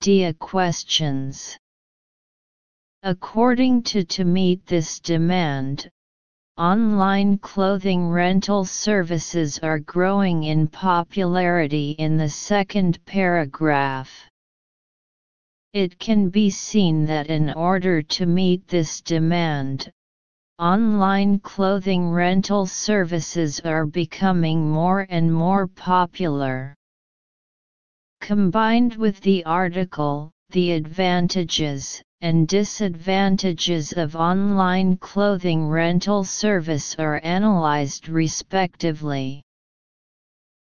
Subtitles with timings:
[0.00, 1.56] Dia questions.
[3.02, 5.90] According to to meet this demand,
[6.58, 14.10] Online clothing rental services are growing in popularity in the second paragraph.
[15.72, 19.92] It can be seen that in order to meet this demand,
[20.58, 26.74] online clothing rental services are becoming more and more popular.
[28.20, 38.08] Combined with the article, the advantages, and disadvantages of online clothing rental service are analyzed
[38.08, 39.42] respectively.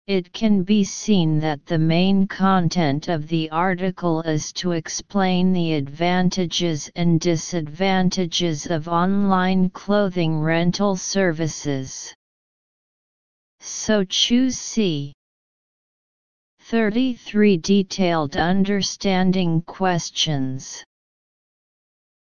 [0.07, 5.73] It can be seen that the main content of the article is to explain the
[5.73, 12.11] advantages and disadvantages of online clothing rental services.
[13.59, 15.13] So choose C.
[16.69, 20.83] 33 Detailed Understanding Questions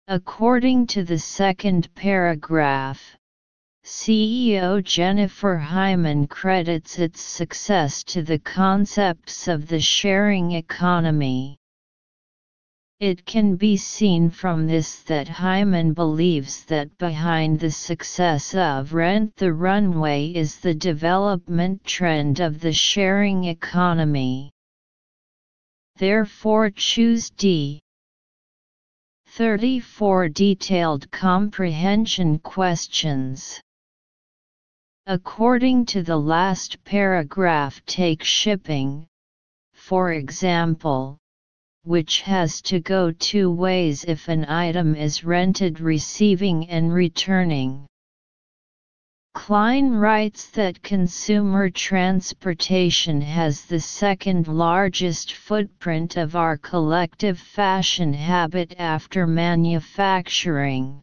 [0.08, 3.18] According to the second paragraph,
[3.84, 11.58] CEO Jennifer Hyman credits its success to the concepts of the sharing economy.
[13.00, 19.36] It can be seen from this that Hyman believes that behind the success of Rent
[19.36, 24.52] the Runway is the development trend of the sharing economy.
[25.98, 27.80] Therefore choose D.
[29.28, 33.62] 34 Detailed Comprehension Questions
[35.06, 39.06] According to the last paragraph take shipping,
[39.74, 41.20] for example,
[41.88, 47.88] which has to go two ways if an item is rented receiving and returning.
[49.34, 58.76] Cline writes that consumer transportation has the second largest footprint of our collective fashion habit
[58.78, 61.02] after manufacturing.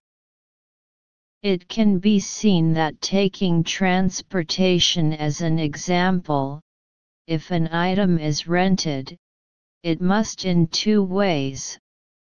[1.42, 6.60] It can be seen that taking transportation as an example,
[7.26, 9.16] if an item is rented,
[9.84, 11.78] it must in two ways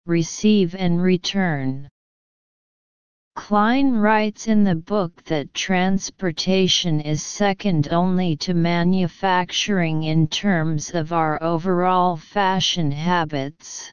[0.08, 1.88] receive and return.
[3.36, 11.14] Cline writes in the book that transportation is second only to manufacturing in terms of
[11.14, 13.92] our overall fashion habits.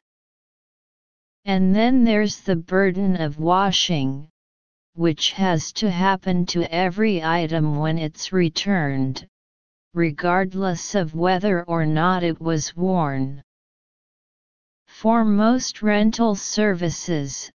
[1.45, 4.29] And then there's the burden of washing,
[4.95, 9.27] which has to happen to every item when it's returned,
[9.93, 13.41] regardless of whether or not it was worn.
[14.87, 17.51] For most rental services,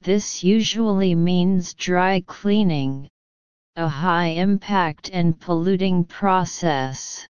[0.00, 3.08] this usually means dry cleaning,
[3.76, 7.26] a high impact and polluting process.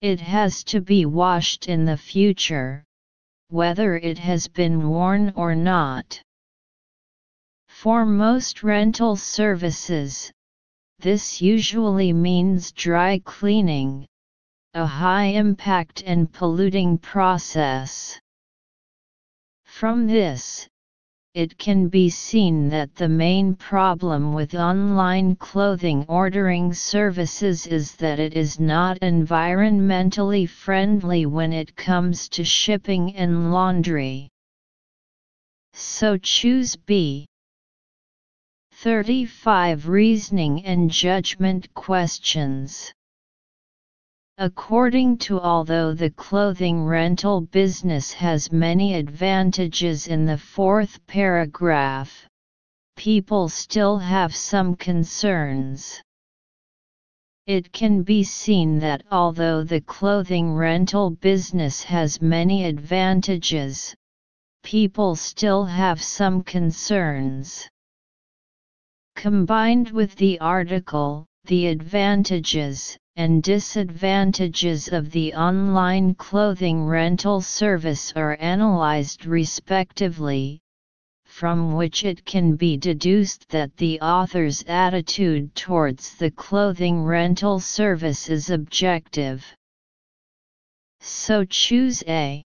[0.00, 2.84] It has to be washed in the future,
[3.48, 6.20] whether it has been worn or not.
[7.68, 10.32] For most rental services,
[10.98, 14.06] this usually means dry cleaning,
[14.74, 18.18] a high impact and polluting process.
[19.64, 20.68] From this,
[21.34, 28.18] it can be seen that the main problem with online clothing ordering services is that
[28.18, 34.30] it is not environmentally friendly when it comes to shipping and laundry.
[35.74, 37.26] So choose B.
[38.86, 42.92] 35 Reasoning and Judgment Questions
[44.38, 52.28] According to although the clothing rental business has many advantages in the fourth paragraph,
[52.94, 56.00] people still have some concerns.
[57.48, 63.96] It can be seen that although the clothing rental business has many advantages,
[64.62, 67.68] people still have some concerns.
[69.16, 78.36] Combined with the article, the advantages, and disadvantages of the online clothing rental service are
[78.40, 80.60] analyzed respectively,
[81.24, 88.28] from which it can be deduced that the author's attitude towards the clothing rental service
[88.28, 89.46] is objective.
[91.00, 92.44] So choose A.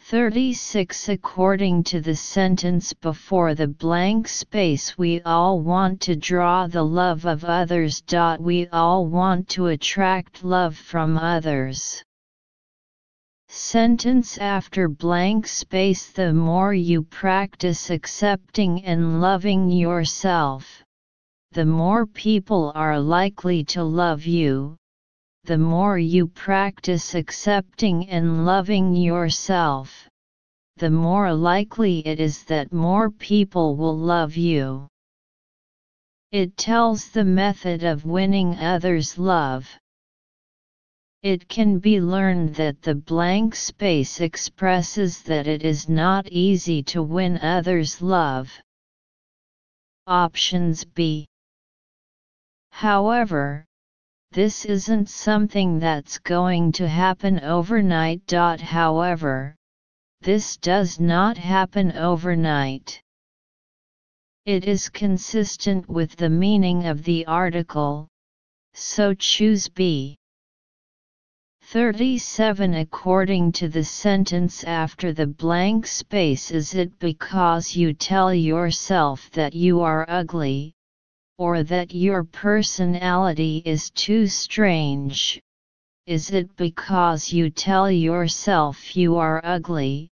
[0.00, 6.82] 36 According to the sentence before the blank space we all want to draw the
[6.82, 8.02] love of others.
[8.40, 12.04] We all want to attract love from others.
[13.50, 20.82] Sentence after blank space The more you practice accepting and loving yourself,
[21.52, 24.76] the more people are likely to love you.
[25.44, 30.08] The more you practice accepting and loving yourself,
[30.76, 34.88] the more likely it is that more people will love you.
[36.32, 39.66] It tells the method of winning others' love.
[41.22, 47.02] It can be learned that the blank space expresses that it is not easy to
[47.02, 48.52] win others' love.
[50.06, 51.26] Options B.
[52.70, 53.64] However,
[54.30, 58.30] this isn't something that's going to happen overnight.
[58.30, 59.56] However,
[60.20, 63.02] this does not happen overnight.
[64.46, 68.06] It is consistent with the meaning of the article,
[68.72, 70.16] so choose B.
[71.70, 79.30] 37 According to the sentence after the blank space is it because you tell yourself
[79.32, 80.72] that you are ugly,
[81.36, 85.38] or that your personality is too strange?
[86.06, 90.08] Is it because you tell yourself you are ugly,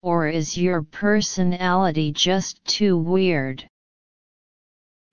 [0.00, 3.68] or is your personality just too weird?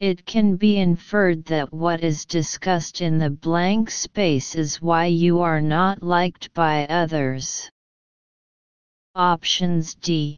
[0.04, 5.40] It can be inferred that what is discussed in the blank space is why you
[5.40, 7.70] are not liked by others.
[9.16, 10.36] Options D.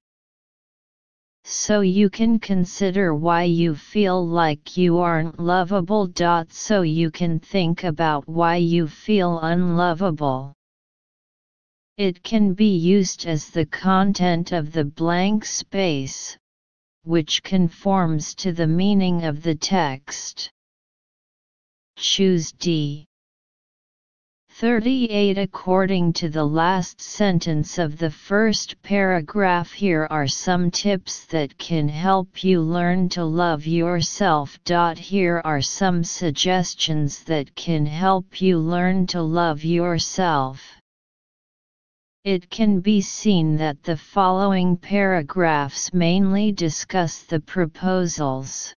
[1.46, 6.14] So you can consider why you feel like you aren't lovable.
[6.50, 10.54] So you can think about why you feel unlovable.
[11.98, 16.38] It can be used as the content of the blank space
[17.06, 20.50] which conforms to the meaning of the text.
[21.98, 23.06] Choose D.
[24.58, 31.58] 38 According to the last sentence of the first paragraph here are some tips that
[31.58, 34.58] can help you learn to love yourself.
[34.96, 40.62] Here are some suggestions that can help you learn to love yourself.
[42.26, 48.74] It can be seen that the following paragraphs mainly discuss the proposals.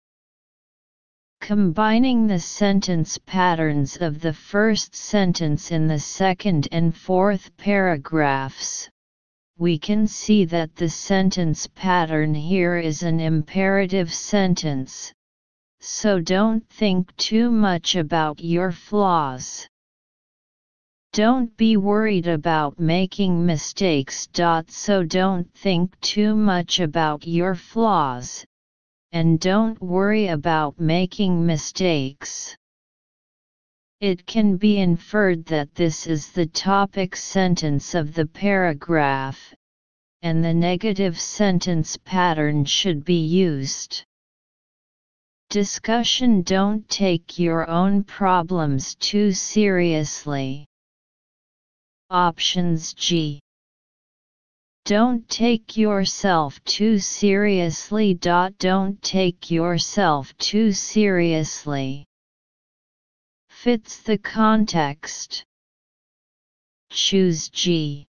[1.42, 8.90] Combining the sentence patterns of the first sentence in the second and fourth paragraphs,
[9.60, 15.14] we can see that the sentence pattern here is an imperative sentence,
[15.82, 19.68] so don't think too much about your flaws.
[21.16, 24.28] Don't be worried about making mistakes.
[24.68, 28.46] So don't think too much about your flaws.
[29.14, 32.58] And don't worry about making mistakes.
[34.02, 39.56] It can be inferred that this is the topic sentence of the paragraph,
[40.22, 44.04] and the negative sentence pattern should be used.
[45.50, 50.68] Discussion Don't take your own problems too seriously.
[52.12, 53.40] Options G.
[54.86, 58.14] Don't take yourself too seriously.
[58.14, 62.06] Don't take yourself too seriously.
[63.50, 65.44] Fits the context.
[66.92, 68.06] Choose G.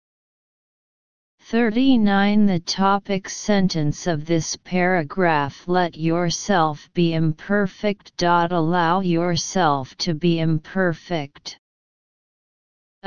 [1.39, 8.21] 39 The topic sentence of this paragraph Let yourself be imperfect.
[8.21, 11.59] Allow yourself to be imperfect.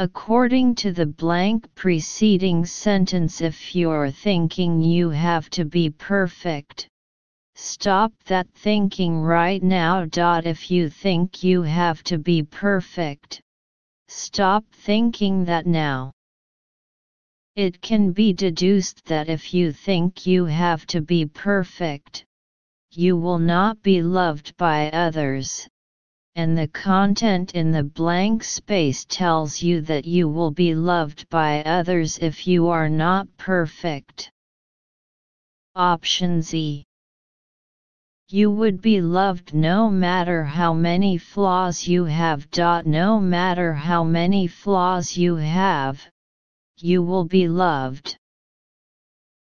[0.00, 6.86] According to the blank preceding sentence if you're thinking you have to be perfect,
[7.56, 10.06] stop that thinking right now.
[10.12, 13.40] If you think you have to be perfect,
[14.06, 16.12] stop thinking that now.
[17.56, 22.24] It can be deduced that if you think you have to be perfect,
[22.92, 25.66] you will not be loved by others,
[26.38, 31.62] and the content in the blank space tells you that you will be loved by
[31.64, 34.30] others if you are not perfect.
[35.74, 36.86] Option Z
[38.30, 42.46] you would be loved no matter how many flaws you have.
[42.84, 46.06] No matter how many flaws you have,
[46.76, 48.18] you will be loved.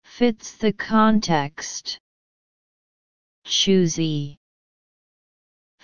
[0.04, 2.00] Fits the context.
[3.44, 4.39] choose E.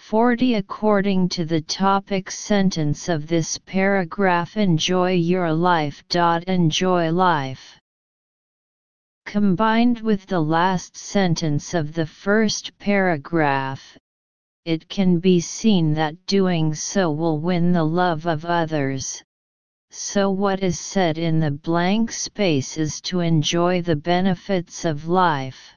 [0.10, 6.04] 40 According to the topic sentence of this paragraph enjoy your life.
[6.14, 7.80] Enjoy life.
[9.26, 13.98] Combined with the last sentence of the first paragraph,
[14.64, 19.24] it can be seen that doing so will win the love of others.
[19.90, 25.75] So what is said in the blank space is to enjoy the benefits of life.